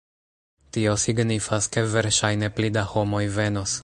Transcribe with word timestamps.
Tio 0.77 0.95
signifas, 1.03 1.67
ke 1.75 1.83
verŝajne 1.91 2.51
pli 2.57 2.73
da 2.79 2.87
homoj 2.95 3.25
venos 3.37 3.79